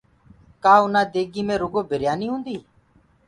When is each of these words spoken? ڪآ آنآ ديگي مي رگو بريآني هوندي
ڪآ 0.63 0.75
آنآ 0.85 1.01
ديگي 1.13 1.41
مي 1.47 1.55
رگو 1.61 1.81
بريآني 1.89 2.27
هوندي 2.31 2.57